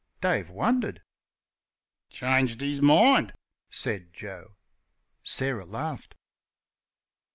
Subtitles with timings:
[0.19, 1.03] Dave wondered.
[2.09, 3.33] "Changed his mind,"
[3.69, 4.55] said Joe.
[5.21, 6.15] Sarah laughed.